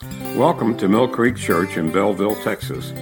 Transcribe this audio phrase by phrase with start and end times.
[0.00, 2.92] Welcome to Mill Creek Church in Bellville, Texas,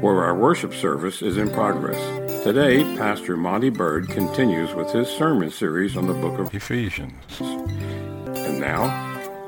[0.00, 2.00] where our worship service is in progress.
[2.44, 7.12] Today, Pastor Monty Bird continues with his sermon series on the book of Ephesians.
[7.40, 8.88] And now,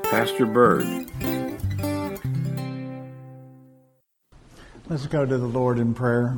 [0.03, 0.85] Pastor Bird.
[4.87, 6.37] Let's go to the Lord in prayer.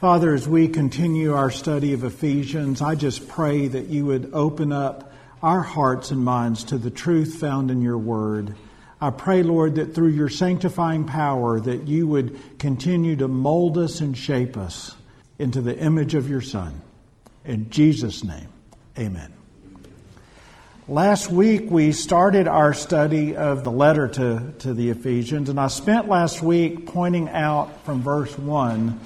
[0.00, 4.70] Father, as we continue our study of Ephesians, I just pray that you would open
[4.70, 8.54] up our hearts and minds to the truth found in your word.
[9.04, 14.00] I pray, Lord, that through your sanctifying power that you would continue to mold us
[14.00, 14.96] and shape us
[15.38, 16.80] into the image of your Son.
[17.44, 18.48] In Jesus' name,
[18.98, 19.30] amen.
[20.88, 25.66] Last week we started our study of the letter to, to the Ephesians, and I
[25.68, 28.98] spent last week pointing out from verse 1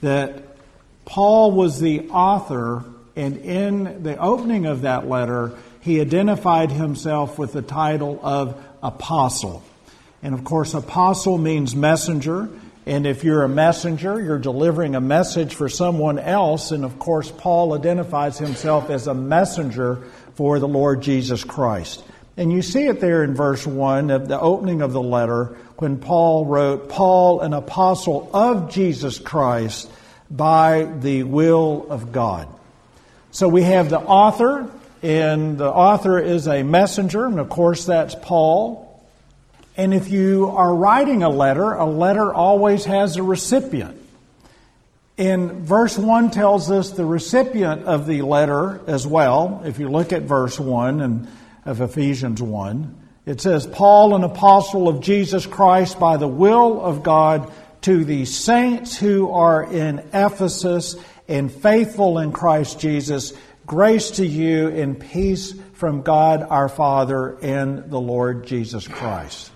[0.00, 0.42] that
[1.04, 2.82] Paul was the author,
[3.14, 9.64] and in the opening of that letter, he identified himself with the title of apostle.
[10.22, 12.48] And of course, apostle means messenger.
[12.86, 16.70] And if you're a messenger, you're delivering a message for someone else.
[16.70, 22.04] And of course, Paul identifies himself as a messenger for the Lord Jesus Christ.
[22.36, 25.98] And you see it there in verse 1 of the opening of the letter when
[25.98, 29.90] Paul wrote, Paul, an apostle of Jesus Christ
[30.30, 32.48] by the will of God.
[33.30, 34.70] So we have the author,
[35.02, 38.83] and the author is a messenger, and of course that's Paul.
[39.76, 44.00] And if you are writing a letter, a letter always has a recipient.
[45.16, 49.62] And verse 1 tells us the recipient of the letter as well.
[49.64, 51.28] If you look at verse 1 and
[51.64, 57.02] of Ephesians 1, it says, Paul, an apostle of Jesus Christ by the will of
[57.02, 57.52] God,
[57.82, 60.96] to the saints who are in Ephesus
[61.28, 63.32] and faithful in Christ Jesus
[63.66, 69.50] Grace to you and peace from God our Father and the Lord Jesus Christ.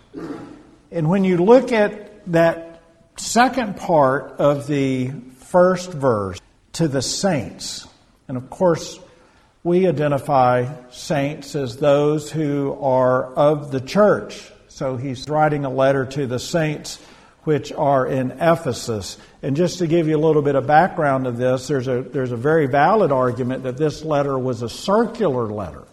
[0.90, 2.82] And when you look at that
[3.16, 6.38] second part of the first verse,
[6.74, 7.88] to the saints,
[8.28, 9.00] and of course,
[9.64, 14.50] we identify saints as those who are of the church.
[14.68, 17.00] So he's writing a letter to the saints
[17.42, 19.18] which are in Ephesus.
[19.42, 22.30] And just to give you a little bit of background of this, there's a, there's
[22.30, 25.84] a very valid argument that this letter was a circular letter,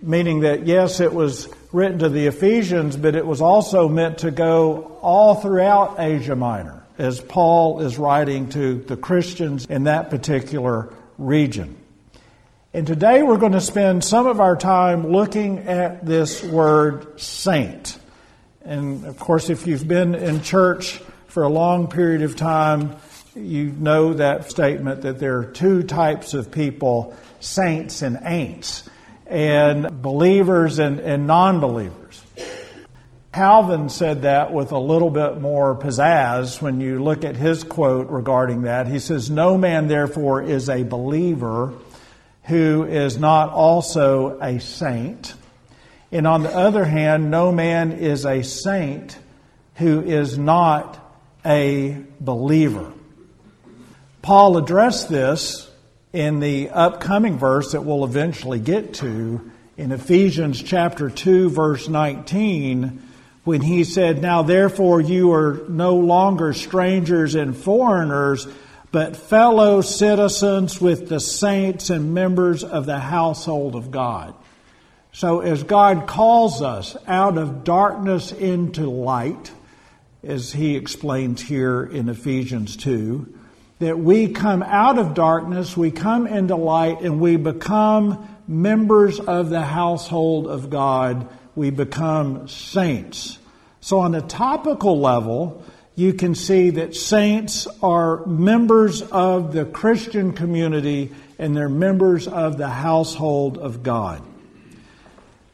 [0.00, 4.30] meaning that yes, it was written to the Ephesians, but it was also meant to
[4.30, 10.94] go all throughout Asia Minor, as Paul is writing to the Christians in that particular
[11.18, 11.76] region.
[12.72, 17.98] And today we're going to spend some of our time looking at this word saint.
[18.62, 22.96] And of course, if you've been in church for a long period of time,
[23.34, 28.88] you know that statement that there are two types of people saints and ain'ts,
[29.26, 32.22] and believers and, and non believers.
[33.32, 38.08] Calvin said that with a little bit more pizzazz when you look at his quote
[38.08, 38.86] regarding that.
[38.86, 41.72] He says, No man, therefore, is a believer
[42.44, 45.34] who is not also a saint.
[46.12, 49.18] And on the other hand, no man is a saint
[49.76, 51.00] who is not
[51.44, 52.92] a believer.
[54.22, 55.68] Paul addressed this
[56.14, 63.02] in the upcoming verse that we'll eventually get to in Ephesians chapter 2 verse 19
[63.42, 68.46] when he said, Now therefore you are no longer strangers and foreigners,
[68.92, 74.36] but fellow citizens with the saints and members of the household of God.
[75.10, 79.50] So, as God calls us out of darkness into light,
[80.22, 83.40] as he explains here in Ephesians 2,
[83.84, 89.50] that we come out of darkness, we come into light, and we become members of
[89.50, 91.28] the household of God.
[91.54, 93.38] We become saints.
[93.80, 95.64] So, on a topical level,
[95.96, 102.56] you can see that saints are members of the Christian community and they're members of
[102.56, 104.22] the household of God.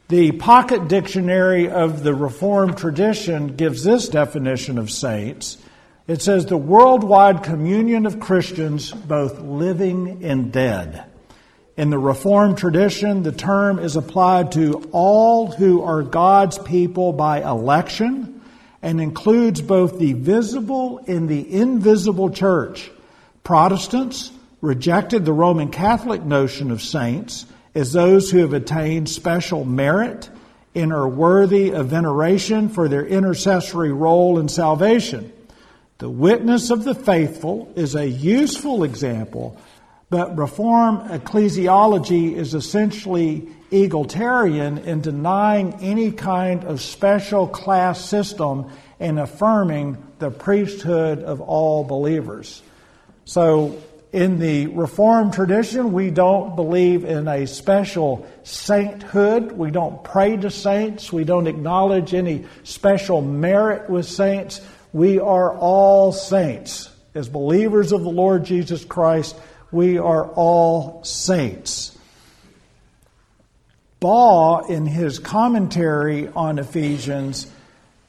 [0.09, 5.57] The Pocket Dictionary of the Reformed tradition gives this definition of saints.
[6.07, 11.05] It says the worldwide communion of Christians, both living and dead.
[11.77, 17.41] In the Reformed tradition, the term is applied to all who are God's people by
[17.41, 18.41] election
[18.81, 22.91] and includes both the visible and the invisible church.
[23.43, 30.29] Protestants rejected the Roman Catholic notion of saints as those who have attained special merit
[30.75, 35.31] and are worthy of veneration for their intercessory role in salvation.
[36.01, 39.55] The witness of the faithful is a useful example,
[40.09, 48.69] But Reform ecclesiology is essentially egalitarian in denying any kind of special class system
[48.99, 52.63] and affirming the priesthood of all believers.
[53.23, 53.77] So,
[54.11, 59.53] in the Reformed tradition, we don't believe in a special sainthood.
[59.53, 61.13] We don't pray to saints.
[61.13, 64.59] We don't acknowledge any special merit with saints.
[64.93, 66.89] We are all saints.
[67.13, 69.35] As believers of the Lord Jesus Christ,
[69.71, 71.97] we are all saints.
[73.99, 77.51] Baugh, in his commentary on Ephesians,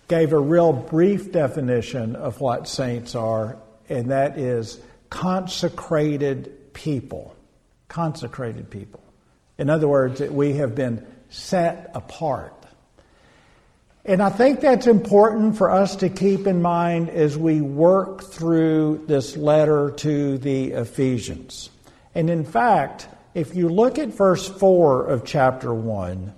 [0.08, 3.56] gave a real brief definition of what saints are,
[3.88, 4.80] and that is
[5.10, 7.36] consecrated people.
[7.88, 9.02] Consecrated people.
[9.58, 12.61] In other words, that we have been set apart.
[14.04, 19.04] And I think that's important for us to keep in mind as we work through
[19.06, 21.70] this letter to the Ephesians.
[22.12, 26.34] And in fact, if you look at verse 4 of chapter 1,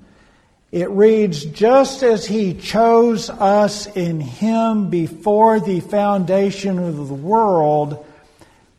[0.73, 8.05] it reads, Just as he chose us in him before the foundation of the world,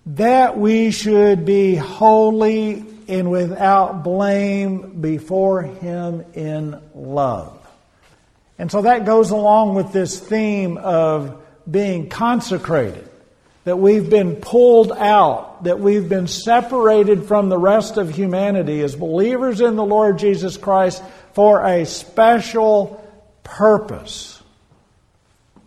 [0.06, 7.55] that we should be holy and without blame before him in love.
[8.58, 13.10] And so that goes along with this theme of being consecrated,
[13.66, 18.96] that we've been pulled out, that we've been separated from the rest of humanity as
[18.96, 21.04] believers in the Lord Jesus Christ
[21.34, 23.04] for a special
[23.44, 24.42] purpose.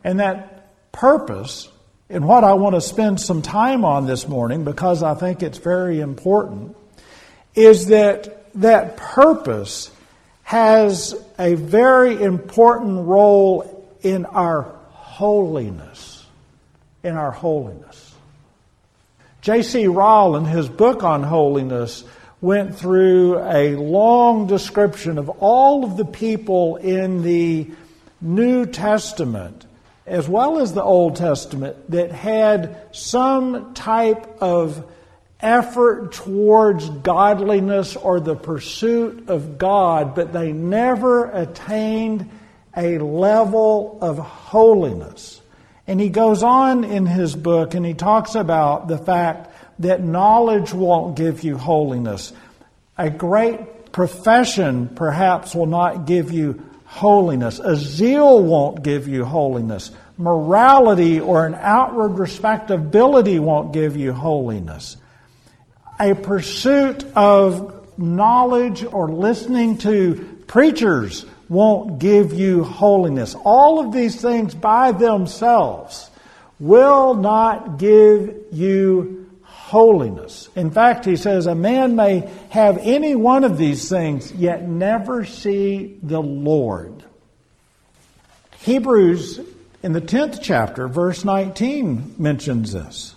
[0.04, 1.68] And that purpose
[2.10, 5.58] and what I want to spend some time on this morning, because I think it's
[5.58, 6.74] very important,
[7.54, 9.90] is that that purpose
[10.48, 14.62] has a very important role in our
[14.92, 16.24] holiness.
[17.02, 18.14] In our holiness.
[19.42, 19.88] J.C.
[19.88, 22.02] Ryle, in his book on holiness,
[22.40, 27.70] went through a long description of all of the people in the
[28.22, 29.66] New Testament
[30.06, 34.90] as well as the Old Testament, that had some type of
[35.40, 42.28] effort towards godliness or the pursuit of God, but they never attained
[42.76, 45.40] a level of holiness.
[45.86, 49.50] And he goes on in his book and he talks about the fact
[49.80, 52.32] that knowledge won't give you holiness.
[52.96, 57.58] A great profession perhaps will not give you holiness.
[57.58, 59.90] A zeal won't give you holiness.
[60.16, 64.96] Morality or an outward respectability won't give you holiness.
[66.00, 73.34] A pursuit of knowledge or listening to preachers won't give you holiness.
[73.34, 76.10] All of these things by themselves
[76.60, 80.48] will not give you holiness.
[80.54, 85.24] In fact, he says a man may have any one of these things, yet never
[85.24, 87.04] see the Lord.
[88.60, 89.40] Hebrews
[89.82, 93.14] in the 10th chapter, verse 19 mentions this.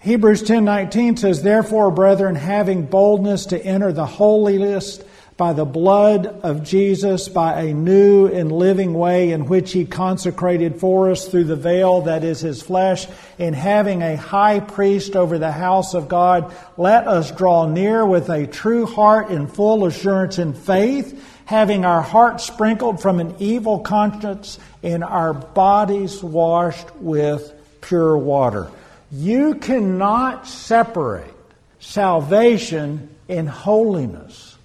[0.00, 5.02] Hebrews 10:19 says, "Therefore, brethren, having boldness to enter the holiest
[5.36, 10.80] by the blood of Jesus, by a new and living way in which he consecrated
[10.80, 13.06] for us through the veil that is his flesh,
[13.38, 16.46] and having a high priest over the house of God,
[16.76, 22.02] let us draw near with a true heart in full assurance in faith, having our
[22.02, 28.68] hearts sprinkled from an evil conscience and our bodies washed with pure water.
[29.10, 31.34] You cannot separate
[31.80, 34.56] salvation and holiness.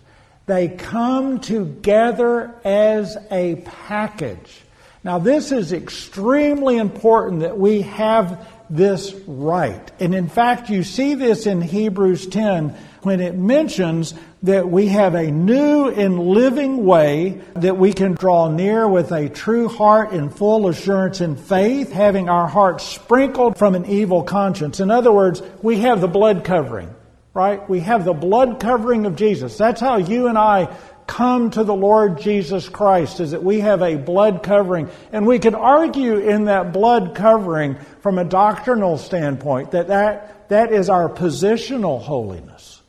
[0.46, 4.62] They come together as a package.
[5.04, 9.92] Now, this is extremely important that we have this right.
[10.00, 15.16] And in fact, you see this in Hebrews 10 when it mentions that we have
[15.16, 20.36] a new and living way that we can draw near with a true heart and
[20.36, 24.80] full assurance in faith, having our hearts sprinkled from an evil conscience.
[24.80, 26.94] In other words, we have the blood covering
[27.36, 27.68] right?
[27.68, 29.58] We have the blood covering of Jesus.
[29.58, 30.76] That's how you and I
[31.08, 34.90] come to the Lord Jesus Christ, is that we have a blood covering.
[35.12, 40.72] And we could argue in that blood covering from a doctrinal standpoint that that, that
[40.72, 42.82] is our positional holiness.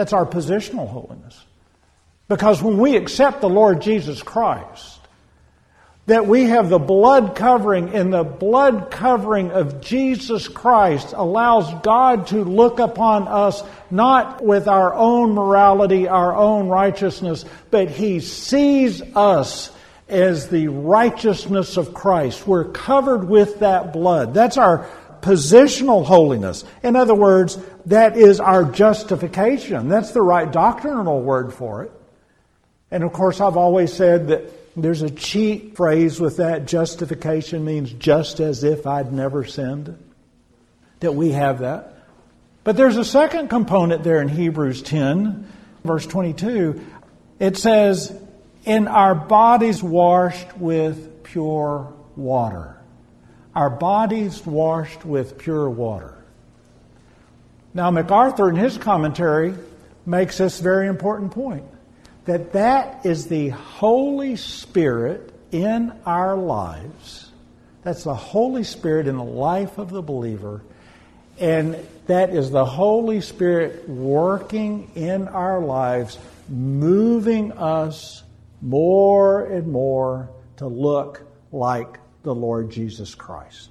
[0.00, 1.38] That's our positional holiness.
[2.26, 4.98] Because when we accept the Lord Jesus Christ,
[6.06, 12.28] that we have the blood covering, and the blood covering of Jesus Christ allows God
[12.28, 19.02] to look upon us not with our own morality, our own righteousness, but He sees
[19.14, 19.70] us
[20.08, 22.46] as the righteousness of Christ.
[22.46, 24.32] We're covered with that blood.
[24.32, 24.88] That's our
[25.20, 26.64] positional holiness.
[26.82, 29.88] In other words, that is our justification.
[29.88, 31.92] That's the right doctrinal word for it.
[32.90, 36.66] And of course, I've always said that there's a cheat phrase with that.
[36.66, 39.96] Justification means just as if I'd never sinned.
[41.00, 41.96] That we have that.
[42.62, 45.50] But there's a second component there in Hebrews 10,
[45.82, 46.84] verse 22.
[47.38, 48.14] It says,
[48.64, 52.79] In our bodies washed with pure water.
[53.54, 56.16] Our bodies washed with pure water.
[57.74, 59.54] Now, MacArthur, in his commentary,
[60.06, 61.64] makes this very important point
[62.24, 67.30] that that is the Holy Spirit in our lives.
[67.82, 70.62] That's the Holy Spirit in the life of the believer.
[71.38, 71.76] And
[72.06, 78.22] that is the Holy Spirit working in our lives, moving us
[78.60, 80.28] more and more
[80.58, 83.70] to look like the Lord Jesus Christ.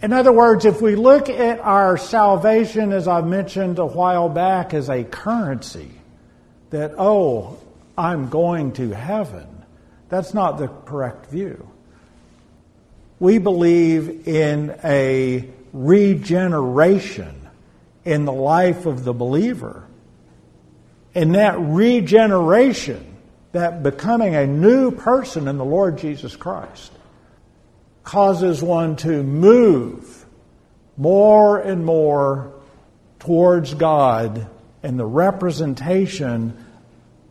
[0.00, 4.72] In other words, if we look at our salvation, as I mentioned a while back,
[4.72, 5.90] as a currency,
[6.70, 7.58] that, oh,
[7.96, 9.46] I'm going to heaven,
[10.08, 11.68] that's not the correct view.
[13.18, 17.48] We believe in a regeneration
[18.04, 19.84] in the life of the believer.
[21.14, 23.17] And that regeneration
[23.52, 26.92] that becoming a new person in the Lord Jesus Christ
[28.04, 30.26] causes one to move
[30.96, 32.52] more and more
[33.18, 34.46] towards God
[34.82, 36.64] and the representation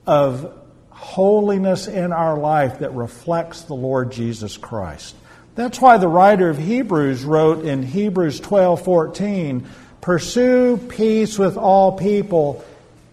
[0.05, 0.53] of
[0.89, 5.15] holiness in our life that reflects the Lord Jesus Christ.
[5.55, 9.65] That's why the writer of Hebrews wrote in Hebrews 12:14,
[10.01, 12.63] "Pursue peace with all people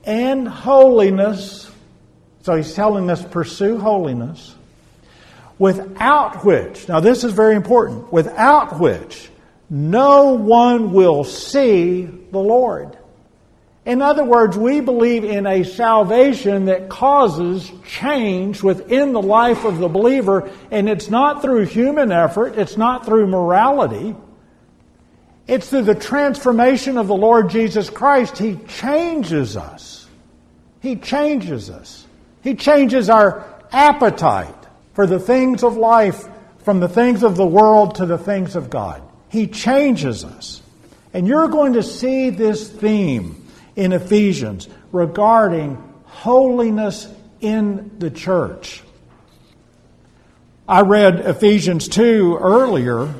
[0.04, 1.70] and holiness,
[2.44, 4.54] so he's telling us pursue holiness,
[5.58, 9.30] without which, now this is very important, without which
[9.70, 12.98] no one will see the Lord.
[13.86, 19.78] In other words, we believe in a salvation that causes change within the life of
[19.78, 24.14] the believer, and it's not through human effort, it's not through morality.
[25.46, 28.36] It's through the transformation of the Lord Jesus Christ.
[28.36, 30.06] He changes us.
[30.82, 32.03] He changes us.
[32.44, 34.54] He changes our appetite
[34.92, 38.70] for the things of life from the things of the world to the things of
[38.70, 39.02] God.
[39.30, 40.62] He changes us.
[41.12, 43.46] And you're going to see this theme
[43.76, 47.08] in Ephesians regarding holiness
[47.40, 48.82] in the church.
[50.68, 53.12] I read Ephesians 2 earlier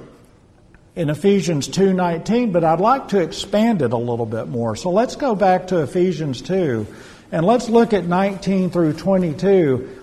[0.97, 4.77] in Ephesians 2:19, but I'd like to expand it a little bit more.
[4.77, 6.87] So let's go back to Ephesians 2
[7.35, 10.03] and let's look at 19 through 22.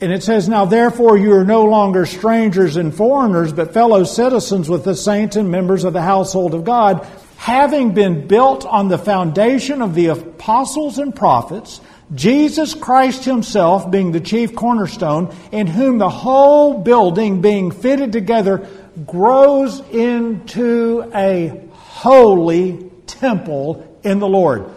[0.00, 4.66] And it says, Now therefore you are no longer strangers and foreigners, but fellow citizens
[4.66, 7.06] with the saints and members of the household of God,
[7.36, 11.82] having been built on the foundation of the apostles and prophets,
[12.14, 18.66] Jesus Christ himself being the chief cornerstone, in whom the whole building being fitted together
[19.04, 24.75] grows into a holy temple in the Lord.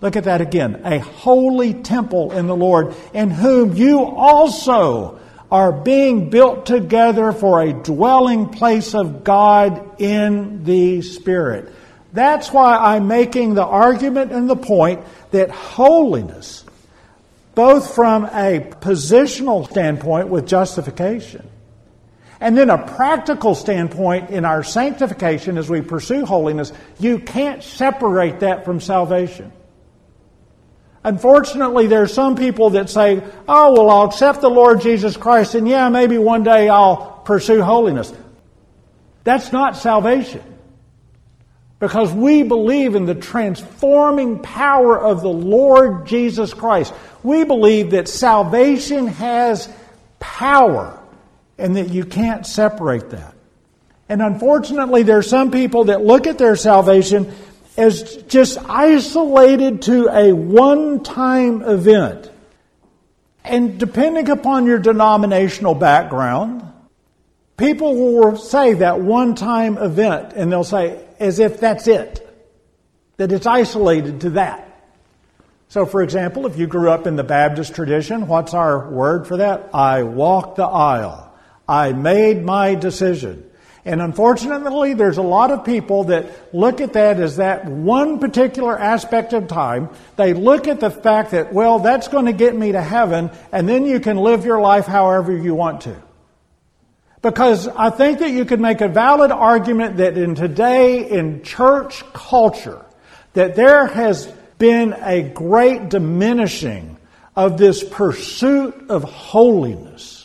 [0.00, 0.82] Look at that again.
[0.84, 5.18] A holy temple in the Lord, in whom you also
[5.50, 11.72] are being built together for a dwelling place of God in the Spirit.
[12.12, 16.64] That's why I'm making the argument and the point that holiness,
[17.54, 21.48] both from a positional standpoint with justification,
[22.40, 28.40] and then a practical standpoint in our sanctification as we pursue holiness, you can't separate
[28.40, 29.52] that from salvation.
[31.06, 35.54] Unfortunately, there are some people that say, oh, well, I'll accept the Lord Jesus Christ,
[35.54, 38.12] and yeah, maybe one day I'll pursue holiness.
[39.22, 40.42] That's not salvation.
[41.78, 46.92] Because we believe in the transforming power of the Lord Jesus Christ.
[47.22, 49.68] We believe that salvation has
[50.18, 50.98] power
[51.56, 53.32] and that you can't separate that.
[54.08, 57.32] And unfortunately, there are some people that look at their salvation
[57.76, 62.30] as just isolated to a one time event.
[63.44, 66.64] And depending upon your denominational background,
[67.56, 72.22] people will say that one time event, and they'll say as if that's it,
[73.18, 74.62] that it's isolated to that.
[75.68, 79.38] So, for example, if you grew up in the Baptist tradition, what's our word for
[79.38, 79.70] that?
[79.74, 81.32] I walked the aisle.
[81.68, 83.50] I made my decision.
[83.86, 88.76] And unfortunately, there's a lot of people that look at that as that one particular
[88.76, 89.90] aspect of time.
[90.16, 93.68] They look at the fact that, well, that's going to get me to heaven, and
[93.68, 95.96] then you can live your life however you want to.
[97.22, 102.02] Because I think that you could make a valid argument that in today, in church
[102.12, 102.84] culture,
[103.34, 104.26] that there has
[104.58, 106.96] been a great diminishing
[107.36, 110.15] of this pursuit of holiness.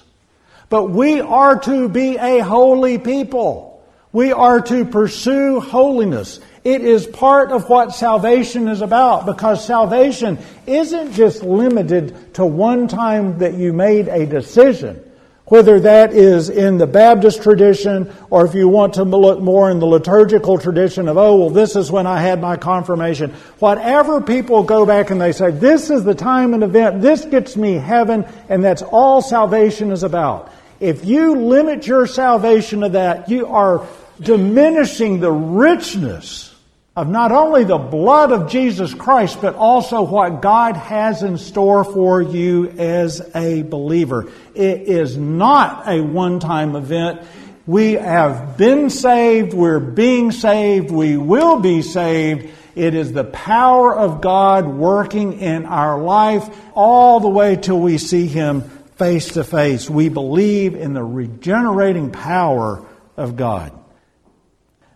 [0.72, 3.84] But we are to be a holy people.
[4.13, 6.40] We are to pursue holiness.
[6.63, 12.88] It is part of what salvation is about because salvation isn't just limited to one
[12.88, 15.04] time that you made a decision
[15.51, 19.80] whether that is in the Baptist tradition or if you want to look more in
[19.80, 23.32] the liturgical tradition of, oh, well, this is when I had my confirmation.
[23.60, 27.58] Whatever people go back and they say, this is the time and event, this gets
[27.58, 30.54] me heaven, and that's all salvation is about.
[30.82, 33.86] If you limit your salvation to that, you are
[34.20, 36.56] diminishing the richness
[36.96, 41.84] of not only the blood of Jesus Christ, but also what God has in store
[41.84, 44.32] for you as a believer.
[44.56, 47.22] It is not a one time event.
[47.68, 52.50] We have been saved, we're being saved, we will be saved.
[52.74, 58.00] It is the power of God working in our life all the way till we
[58.00, 58.64] see Him
[59.01, 59.89] face to face.
[59.89, 62.86] We believe in the regenerating power
[63.17, 63.72] of God.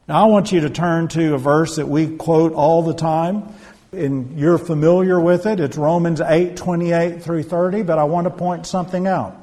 [0.07, 3.51] Now, I want you to turn to a verse that we quote all the time,
[3.91, 5.59] and you're familiar with it.
[5.59, 9.35] It's Romans 8 28 through 30, but I want to point something out.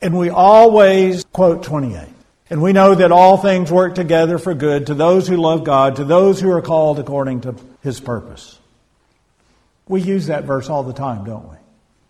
[0.00, 2.08] And we always quote 28.
[2.48, 5.96] And we know that all things work together for good to those who love God,
[5.96, 8.58] to those who are called according to his purpose.
[9.86, 11.56] We use that verse all the time, don't we?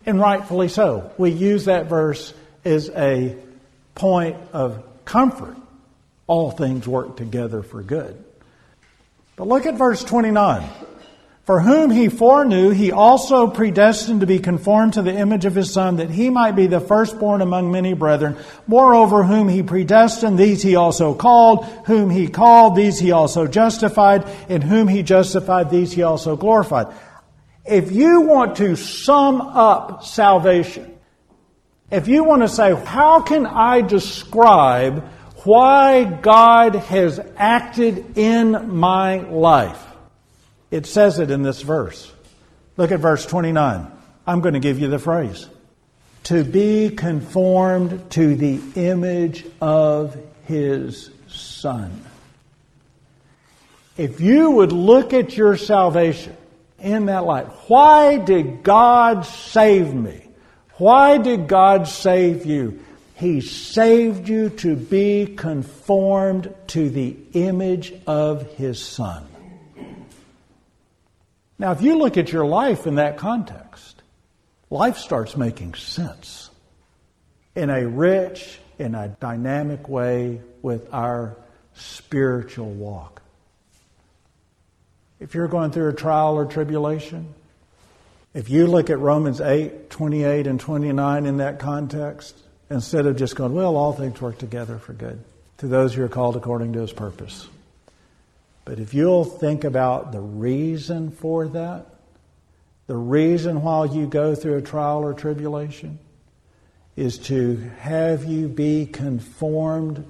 [0.05, 1.11] And rightfully so.
[1.17, 2.33] We use that verse
[2.63, 3.35] as a
[3.95, 5.57] point of comfort
[6.27, 8.23] all things work together for good.
[9.35, 10.67] But look at verse 29.
[11.45, 15.71] For whom he foreknew, he also predestined to be conformed to the image of his
[15.71, 18.35] Son, that he might be the firstborn among many brethren.
[18.65, 21.65] Moreover, whom he predestined, these he also called.
[21.85, 24.25] Whom he called, these he also justified.
[24.49, 26.87] And whom he justified, these he also glorified.
[27.65, 30.97] If you want to sum up salvation,
[31.91, 35.09] if you want to say, how can I describe
[35.45, 39.81] why God has acted in my life.
[40.71, 42.11] It says it in this verse.
[42.77, 43.91] Look at verse 29.
[44.25, 45.47] I'm going to give you the phrase.
[46.25, 52.03] To be conformed to the image of his Son.
[53.97, 56.35] If you would look at your salvation
[56.85, 60.21] in that light, why did God save me?
[60.77, 62.79] Why did God save you?
[63.15, 69.25] He saved you to be conformed to the image of His Son.
[71.57, 74.01] Now, if you look at your life in that context,
[74.69, 76.49] life starts making sense
[77.55, 81.37] in a rich, in a dynamic way with our
[81.73, 83.21] spiritual walk.
[85.19, 87.33] If you're going through a trial or tribulation,
[88.33, 92.37] if you look at Romans 8, 28 and 29 in that context,
[92.69, 95.23] instead of just going, well, all things work together for good
[95.57, 97.47] to those who are called according to his purpose.
[98.65, 101.85] But if you'll think about the reason for that,
[102.87, 105.97] the reason why you go through a trial or tribulation
[106.95, 110.05] is to have you be conformed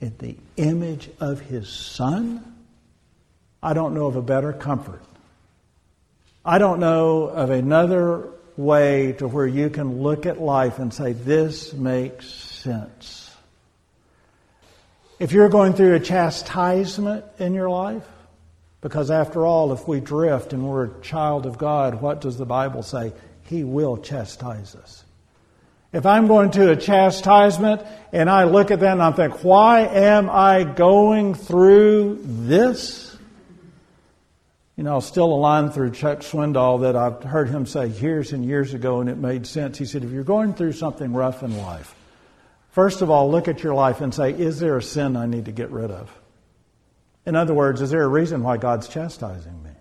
[0.00, 2.47] in the image of his son.
[3.62, 5.02] I don't know of a better comfort.
[6.44, 11.12] I don't know of another way to where you can look at life and say,
[11.12, 13.30] this makes sense.
[15.18, 18.06] If you're going through a chastisement in your life,
[18.80, 22.46] because after all, if we drift and we're a child of God, what does the
[22.46, 23.12] Bible say?
[23.44, 25.04] He will chastise us.
[25.92, 29.80] If I'm going to a chastisement and I look at that and I think, why
[29.80, 33.07] am I going through this?
[34.78, 38.44] You know, still a line through Chuck Swindoll that I've heard him say years and
[38.44, 39.76] years ago, and it made sense.
[39.76, 41.96] He said, if you're going through something rough in life,
[42.70, 45.46] first of all, look at your life and say, is there a sin I need
[45.46, 46.16] to get rid of?
[47.26, 49.72] In other words, is there a reason why God's chastising me?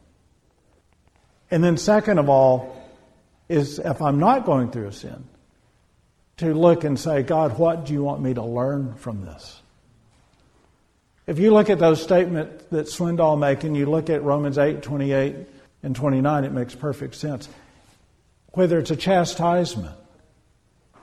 [1.51, 2.75] And then, second of all,
[3.47, 5.25] is if I'm not going through a sin,
[6.37, 9.61] to look and say, God, what do you want me to learn from this?
[11.27, 14.81] If you look at those statements that Swindoll make and you look at Romans 8,
[14.81, 15.35] 28
[15.83, 17.49] and 29, it makes perfect sense.
[18.53, 19.95] Whether it's a chastisement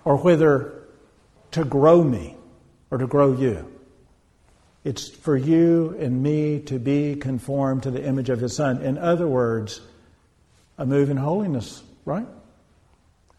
[0.05, 0.85] or whether
[1.53, 2.37] to grow me
[2.91, 3.71] or to grow you.
[4.83, 8.83] It's for you and me to be conformed to the image of His Son.
[8.83, 9.81] In other words,
[10.79, 12.27] a move in holiness, right?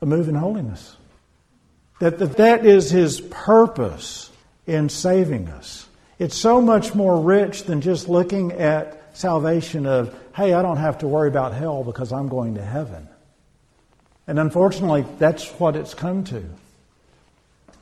[0.01, 0.95] A move in holiness.
[1.99, 4.29] That that is his purpose
[4.67, 5.87] in saving us.
[6.17, 10.99] It's so much more rich than just looking at salvation of, hey, I don't have
[10.99, 13.07] to worry about hell because I'm going to heaven.
[14.27, 16.43] And unfortunately, that's what it's come to.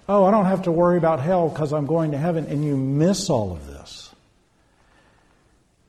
[0.10, 2.76] Oh, I don't have to worry about hell because I'm going to heaven, and you
[2.76, 4.13] miss all of this.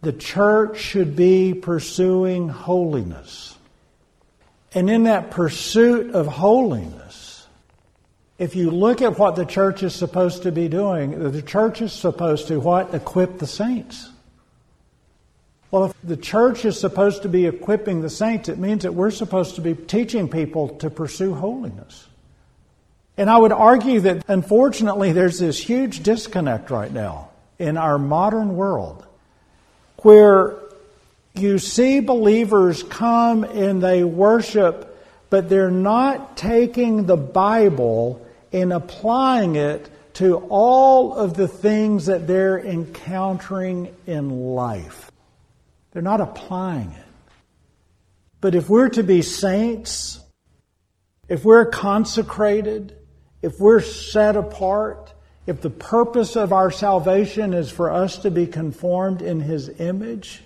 [0.03, 3.57] The church should be pursuing holiness.
[4.73, 7.24] And in that pursuit of holiness,
[8.39, 11.93] if you look at what the church is supposed to be doing, the church is
[11.93, 12.95] supposed to what?
[12.95, 14.11] Equip the saints.
[15.71, 19.11] Well, if the church is supposed to be equipping the saints, it means that we're
[19.11, 22.07] supposed to be teaching people to pursue holiness.
[23.17, 28.57] And I would argue that unfortunately there's this huge disconnect right now in our modern
[28.57, 29.07] world
[29.99, 30.57] where
[31.35, 34.94] you see believers come and they worship,
[35.31, 42.27] but they're not taking the Bible and applying it to all of the things that
[42.27, 45.11] they're encountering in life.
[45.91, 47.05] They're not applying it.
[48.41, 50.21] But if we're to be saints,
[51.29, 52.97] if we're consecrated,
[53.43, 55.13] if we're set apart,
[55.47, 60.43] if the purpose of our salvation is for us to be conformed in His image,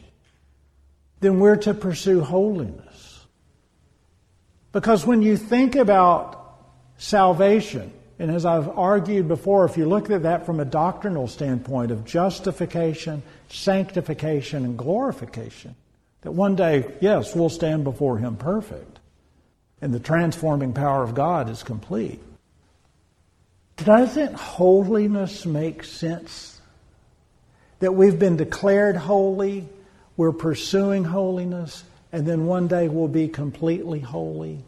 [1.21, 2.88] then we're to pursue holiness.
[4.73, 6.59] Because when you think about
[6.99, 11.91] salvation, and as I've argued before, if you look at that from a doctrinal standpoint
[11.91, 15.75] of justification, sanctification, and glorification,
[16.23, 18.99] that one day, yes, we'll stand before Him perfect,
[19.81, 22.21] and the transforming power of God is complete.
[23.77, 26.61] Doesn't holiness make sense?
[27.79, 29.69] That we've been declared holy,
[30.17, 34.65] we're pursuing holiness, and then one day we'll be completely holy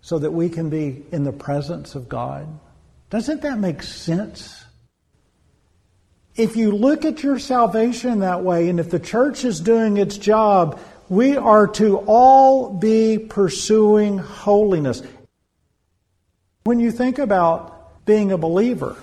[0.00, 2.46] so that we can be in the presence of God?
[3.10, 4.64] Doesn't that make sense?
[6.36, 10.18] If you look at your salvation that way, and if the church is doing its
[10.18, 15.02] job, we are to all be pursuing holiness.
[16.64, 18.96] When you think about being a believer,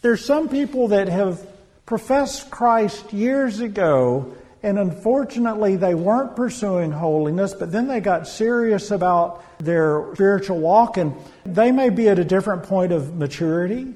[0.00, 1.46] there's some people that have
[1.86, 8.92] professed Christ years ago and unfortunately, they weren't pursuing holiness, but then they got serious
[8.92, 13.94] about their spiritual walk, and they may be at a different point of maturity.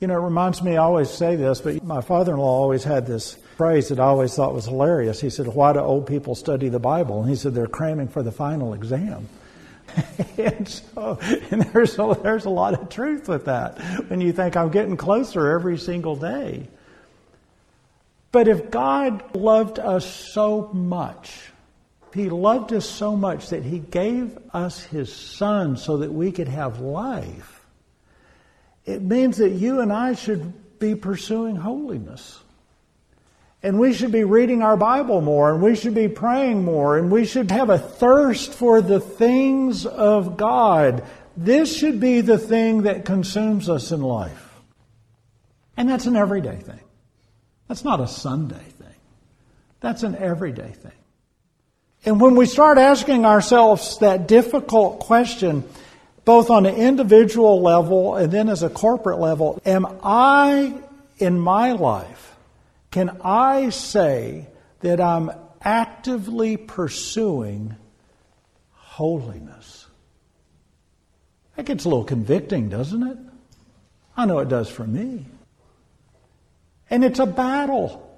[0.00, 2.84] You know, it reminds me, I always say this, but my father in law always
[2.84, 5.20] had this phrase that I always thought was hilarious.
[5.20, 7.20] He said, Why do old people study the Bible?
[7.20, 9.28] And he said, They're cramming for the final exam.
[10.38, 11.18] and so
[11.50, 14.96] and there's, a, there's a lot of truth with that when you think I'm getting
[14.96, 16.68] closer every single day.
[18.34, 21.52] But if God loved us so much,
[22.12, 26.48] He loved us so much that He gave us His Son so that we could
[26.48, 27.64] have life,
[28.84, 32.40] it means that you and I should be pursuing holiness.
[33.62, 37.12] And we should be reading our Bible more, and we should be praying more, and
[37.12, 41.04] we should have a thirst for the things of God.
[41.36, 44.58] This should be the thing that consumes us in life.
[45.76, 46.80] And that's an everyday thing.
[47.68, 48.94] That's not a Sunday thing.
[49.80, 50.92] That's an everyday thing.
[52.04, 55.64] And when we start asking ourselves that difficult question,
[56.24, 60.74] both on an individual level and then as a corporate level, am I
[61.18, 62.34] in my life,
[62.90, 64.46] can I say
[64.80, 65.30] that I'm
[65.62, 67.74] actively pursuing
[68.72, 69.86] holiness?
[71.56, 73.18] That gets a little convicting, doesn't it?
[74.16, 75.26] I know it does for me.
[76.94, 78.08] And it's a battle.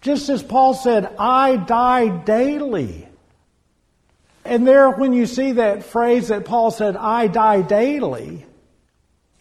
[0.00, 3.06] Just as Paul said, I die daily.
[4.44, 8.44] And there, when you see that phrase that Paul said, I die daily,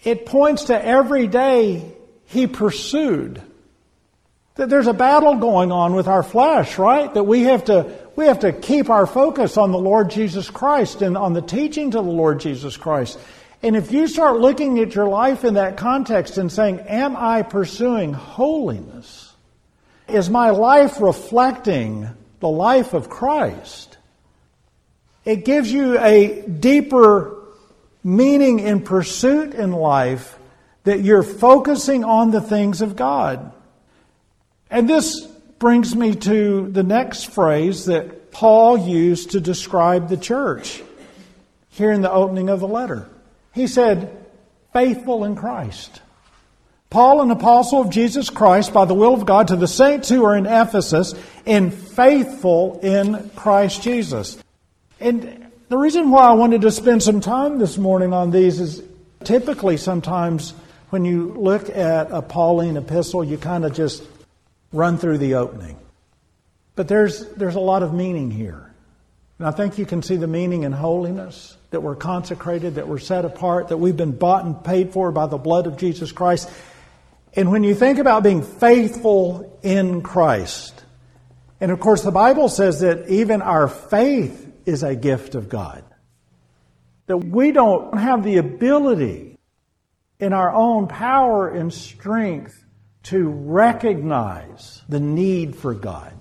[0.04, 1.91] it points to every day
[2.26, 3.41] he pursued.
[4.58, 7.12] That there's a battle going on with our flesh, right?
[7.12, 11.02] That we have to, we have to keep our focus on the Lord Jesus Christ
[11.02, 13.17] and on the teachings of the Lord Jesus Christ.
[13.63, 17.43] And if you start looking at your life in that context and saying, Am I
[17.43, 19.34] pursuing holiness?
[20.08, 23.97] Is my life reflecting the life of Christ?
[25.24, 27.38] It gives you a deeper
[28.04, 30.38] meaning in pursuit in life
[30.84, 33.54] that you're focusing on the things of God.
[34.71, 35.21] And this
[35.60, 40.82] brings me to the next phrase that Paul used to describe the church
[41.69, 43.08] here in the opening of the letter.
[43.54, 44.18] He said,
[44.74, 46.02] faithful in Christ.
[46.90, 50.26] Paul, an apostle of Jesus Christ by the will of God to the saints who
[50.26, 51.14] are in Ephesus
[51.46, 54.38] and faithful in Christ Jesus.
[55.00, 58.84] And The reason why I wanted to spend some time this morning on these is
[59.24, 60.52] typically sometimes
[60.90, 64.04] when you look at a Pauline epistle, you kind of just
[64.74, 65.78] run through the opening.
[66.76, 68.71] But there's, there's a lot of meaning here.
[69.41, 72.99] And I think you can see the meaning in holiness, that we're consecrated, that we're
[72.99, 76.47] set apart, that we've been bought and paid for by the blood of Jesus Christ.
[77.34, 80.84] And when you think about being faithful in Christ,
[81.60, 85.84] and of course the Bible says that even our faith is a gift of God.
[87.08, 89.39] That we don't have the ability
[90.19, 92.63] in our own power and strength
[93.06, 96.13] to recognize the need for God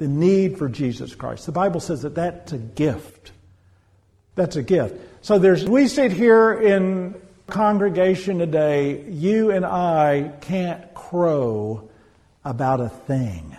[0.00, 1.44] the need for Jesus Christ.
[1.44, 3.32] The Bible says that that's a gift.
[4.34, 4.96] That's a gift.
[5.20, 11.90] So there's we sit here in congregation today, you and I can't crow
[12.44, 13.54] about a thing.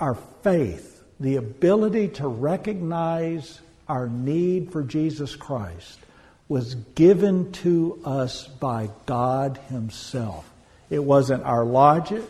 [0.00, 6.00] Our faith, the ability to recognize our need for Jesus Christ
[6.48, 10.50] was given to us by God Himself.
[10.90, 12.24] It wasn't our logic.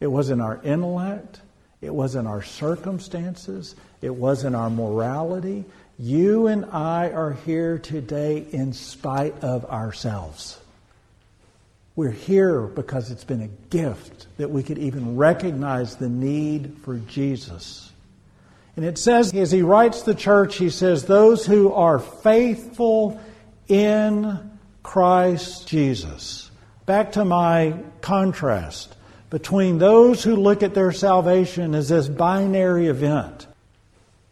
[0.00, 1.40] It wasn't our intellect.
[1.80, 3.74] It wasn't our circumstances.
[4.02, 5.64] It wasn't our morality.
[5.98, 10.58] You and I are here today in spite of ourselves.
[11.96, 16.98] We're here because it's been a gift that we could even recognize the need for
[16.98, 17.90] Jesus.
[18.76, 23.20] And it says, as he writes the church, he says, those who are faithful
[23.66, 24.50] in
[24.84, 26.52] Christ Jesus.
[26.86, 28.94] Back to my contrast
[29.30, 33.46] between those who look at their salvation as this binary event.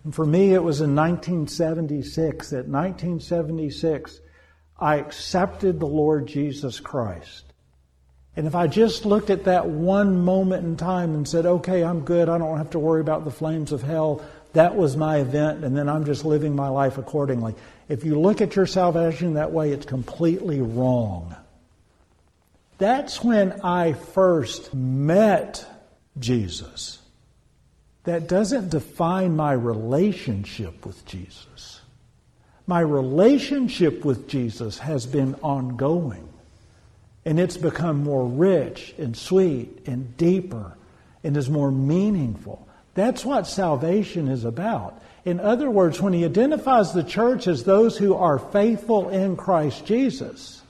[0.05, 2.53] And for me, it was in 1976.
[2.53, 4.21] At 1976,
[4.79, 7.45] I accepted the Lord Jesus Christ.
[8.37, 12.01] And if I just looked at that one moment in time and said, okay, I'm
[12.01, 15.65] good, I don't have to worry about the flames of hell, that was my event,
[15.65, 17.55] and then I'm just living my life accordingly.
[17.89, 21.35] If you look at your salvation that way, it's completely wrong.
[22.79, 25.65] That's when I first met
[26.19, 26.99] Jesus.
[28.05, 31.81] That doesn't define my relationship with Jesus.
[32.67, 36.29] My relationship with Jesus has been ongoing.
[37.25, 40.77] And it's become more rich and sweet and deeper
[41.25, 42.69] and is more meaningful.
[42.95, 45.03] That's what salvation is about.
[45.25, 49.85] In other words, when he identifies the church as those who are faithful in Christ
[49.85, 50.63] Jesus,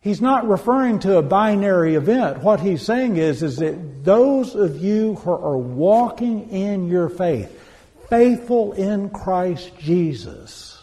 [0.00, 2.38] He's not referring to a binary event.
[2.38, 7.60] What he's saying is, is that those of you who are walking in your faith,
[8.08, 10.78] faithful in Christ Jesus.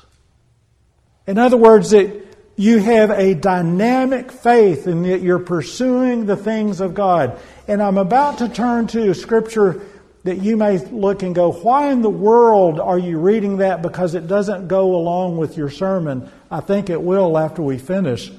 [1.25, 2.23] In other words, that
[2.57, 7.39] you have a dynamic faith and that you're pursuing the things of God.
[7.67, 9.81] And I'm about to turn to scripture
[10.23, 13.81] that you may look and go, why in the world are you reading that?
[13.81, 16.29] Because it doesn't go along with your sermon.
[16.49, 18.31] I think it will after we finish.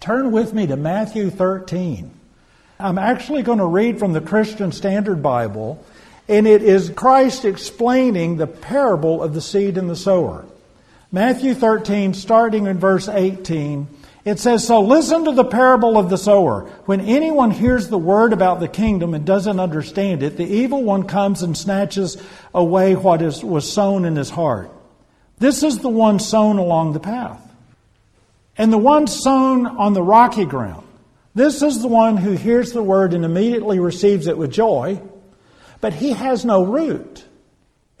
[0.00, 2.10] Turn with me to Matthew 13.
[2.78, 5.84] I'm actually going to read from the Christian Standard Bible,
[6.28, 10.46] and it is Christ explaining the parable of the seed and the sower.
[11.10, 13.88] Matthew 13, starting in verse 18,
[14.24, 16.70] it says, So listen to the parable of the sower.
[16.84, 21.04] When anyone hears the word about the kingdom and doesn't understand it, the evil one
[21.04, 22.22] comes and snatches
[22.54, 24.70] away what is, was sown in his heart.
[25.38, 27.47] This is the one sown along the path
[28.58, 30.84] and the one sown on the rocky ground.
[31.34, 35.00] This is the one who hears the word and immediately receives it with joy,
[35.80, 37.24] but he has no root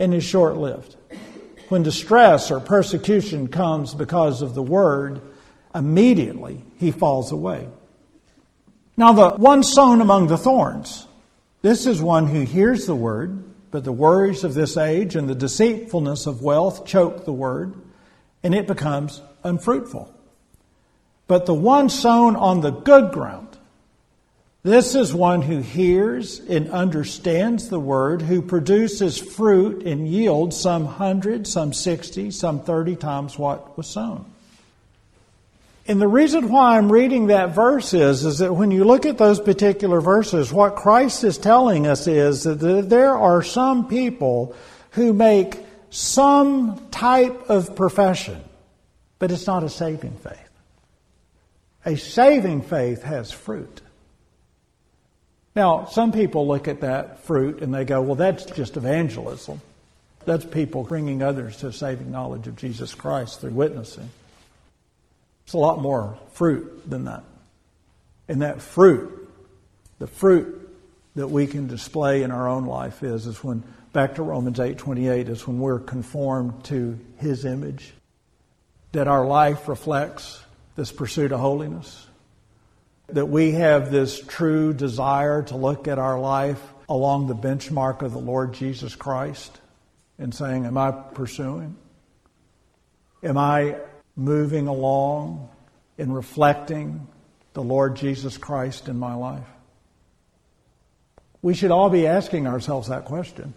[0.00, 0.96] and is short lived.
[1.68, 5.20] When distress or persecution comes because of the word,
[5.72, 7.68] immediately he falls away.
[8.96, 11.06] Now, the one sown among the thorns,
[11.62, 15.34] this is one who hears the word, but the worries of this age and the
[15.34, 17.74] deceitfulness of wealth choke the word,
[18.42, 20.17] and it becomes unfruitful.
[21.28, 23.44] But the one sown on the good ground,
[24.64, 30.84] this is one who hears and understands the word, who produces fruit and yields some
[30.84, 34.24] hundred, some sixty, some thirty times what was sown.
[35.86, 39.16] And the reason why I'm reading that verse is, is that when you look at
[39.16, 42.58] those particular verses, what Christ is telling us is that
[42.90, 44.54] there are some people
[44.90, 45.58] who make
[45.90, 48.42] some type of profession,
[49.18, 50.47] but it's not a saving faith.
[51.86, 53.80] A saving faith has fruit.
[55.54, 59.60] Now, some people look at that fruit and they go, well, that's just evangelism.
[60.24, 64.08] That's people bringing others to saving knowledge of Jesus Christ through witnessing.
[65.44, 67.24] It's a lot more fruit than that.
[68.28, 69.28] And that fruit,
[69.98, 70.68] the fruit
[71.16, 75.28] that we can display in our own life is, is when back to Romans 8:28
[75.28, 77.92] is when we're conformed to his image
[78.92, 80.40] that our life reflects
[80.78, 82.06] this pursuit of holiness
[83.08, 88.12] that we have this true desire to look at our life along the benchmark of
[88.12, 89.58] the Lord Jesus Christ
[90.20, 91.76] and saying am I pursuing?
[93.24, 93.74] Am I
[94.14, 95.48] moving along
[95.96, 97.08] in reflecting
[97.54, 99.48] the Lord Jesus Christ in my life?
[101.42, 103.52] We should all be asking ourselves that question.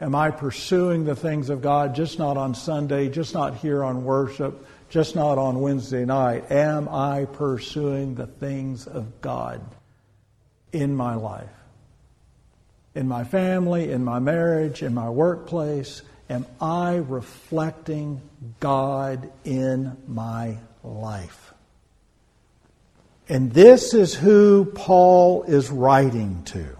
[0.00, 4.04] Am I pursuing the things of God just not on Sunday, just not here on
[4.04, 6.50] worship, just not on Wednesday night?
[6.50, 9.62] Am I pursuing the things of God
[10.70, 11.48] in my life?
[12.94, 16.02] In my family, in my marriage, in my workplace?
[16.28, 18.20] Am I reflecting
[18.60, 21.54] God in my life?
[23.30, 26.76] And this is who Paul is writing to.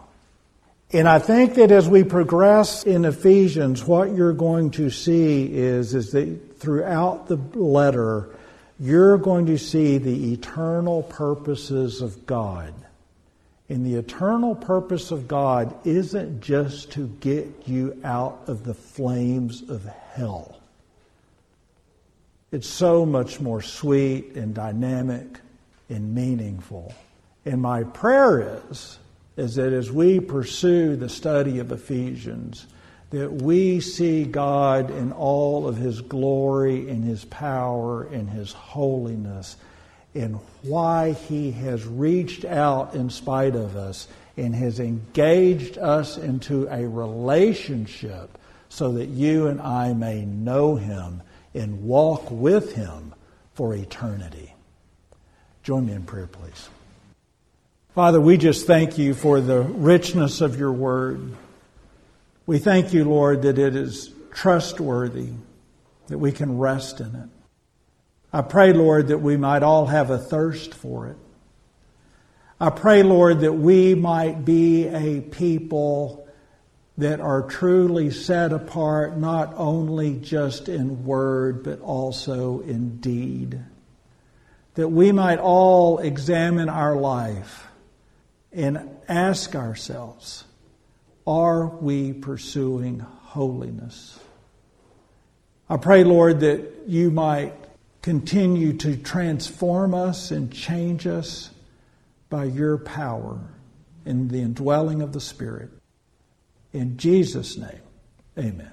[0.92, 5.94] And I think that as we progress in Ephesians, what you're going to see is,
[5.94, 8.31] is that throughout the letter,
[8.79, 12.72] you're going to see the eternal purposes of God.
[13.68, 19.68] And the eternal purpose of God isn't just to get you out of the flames
[19.68, 20.61] of hell.
[22.53, 25.40] It's so much more sweet and dynamic
[25.88, 26.94] and meaningful.
[27.44, 28.98] And my prayer is
[29.37, 32.66] is that as we pursue the study of Ephesians,
[33.12, 39.57] that we see God in all of His glory in His power in His holiness
[40.14, 46.66] in why He has reached out in spite of us and has engaged us into
[46.68, 51.22] a relationship so that you and I may know Him
[51.55, 53.14] and walk with Him
[53.55, 54.55] for eternity.
[55.62, 56.68] Join me in prayer, please.
[57.94, 61.37] Father, we just thank you for the richness of your word.
[62.44, 65.31] We thank you, Lord, that it is trustworthy,
[66.09, 67.28] that we can rest in it.
[68.33, 71.16] I pray, Lord, that we might all have a thirst for it.
[72.59, 76.26] I pray, Lord, that we might be a people
[76.98, 83.61] that are truly set apart, not only just in word, but also in deed.
[84.74, 87.66] That we might all examine our life
[88.52, 90.44] and ask ourselves
[91.26, 94.18] are we pursuing holiness?
[95.68, 97.54] I pray, Lord, that you might
[98.02, 101.50] continue to transform us and change us
[102.28, 103.40] by your power
[104.04, 105.70] in the indwelling of the Spirit.
[106.72, 107.80] In Jesus' name,
[108.38, 108.72] amen.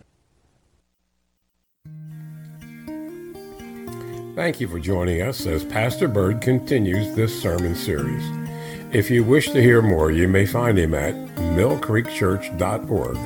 [4.35, 8.38] Thank you for joining us as Pastor Bird continues this sermon series.
[8.91, 13.17] If you wish to hear more, you may find him at millcreekchurch.org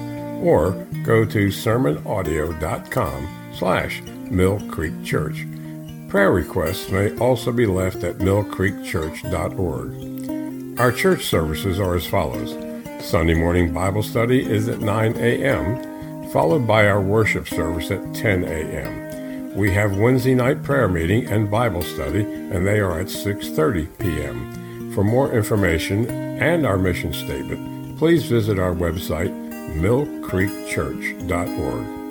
[0.43, 0.71] or
[1.06, 6.10] go to sermonaudio.com slash millcreekchurch.
[6.10, 10.80] Prayer requests may also be left at millcreekchurch.org.
[10.80, 12.52] Our church services are as follows.
[13.02, 18.43] Sunday morning Bible study is at 9 a.m., followed by our worship service at 10
[18.43, 19.56] a.m.
[19.56, 24.62] We have Wednesday night prayer meeting and Bible study, and they are at 6.30 p.m.
[24.93, 26.08] For more information
[26.39, 29.32] and our mission statement, please visit our website,
[29.82, 32.02] millcreekchurch.org.